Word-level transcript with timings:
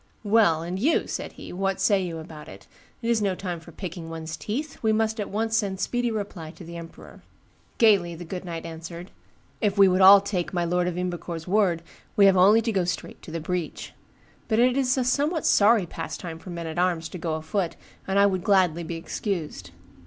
'Well, 0.23 0.63
and 0.63 0.79
you,' 0.79 1.05
said 1.05 1.33
he, 1.33 1.53
'what 1.53 1.79
say 1.79 2.01
you 2.03 2.17
about 2.17 2.47
it? 2.47 2.65
It 3.03 3.09
is 3.11 3.21
no 3.21 3.35
time 3.35 3.59
for 3.59 3.71
picking 3.71 4.09
one's 4.09 4.35
teeth; 4.35 4.79
we 4.81 4.91
must 4.91 5.19
at 5.19 5.29
once 5.29 5.55
send 5.57 5.79
speedy 5.79 6.09
reply 6.09 6.49
to 6.49 6.63
the 6.63 6.75
emperor.' 6.75 7.21
Gayly 7.77 8.15
the 8.15 8.25
good 8.25 8.43
knight 8.43 8.65
answered, 8.65 9.11
'If 9.61 9.77
we 9.77 9.87
would 9.87 10.01
all 10.01 10.19
take 10.19 10.53
my 10.55 10.65
lord 10.65 10.87
of 10.87 10.97
Ymbercourt's 10.97 11.47
word, 11.47 11.83
we 12.15 12.25
have 12.25 12.35
only 12.35 12.63
to 12.63 12.71
go 12.71 12.83
straight 12.83 13.21
to 13.21 13.29
the 13.29 13.39
breach. 13.39 13.93
But 14.47 14.57
it 14.57 14.75
is 14.75 14.97
a 14.97 15.03
somewhat 15.03 15.45
sorry 15.45 15.85
pastime 15.85 16.39
for 16.39 16.49
men 16.49 16.65
at 16.65 16.79
arms 16.79 17.07
to 17.09 17.19
go 17.19 17.35
afoot, 17.35 17.75
and 18.07 18.17
I 18.17 18.25
would 18.25 18.43
gladly 18.43 18.81
be 18.83 18.95
excused. 18.95 19.69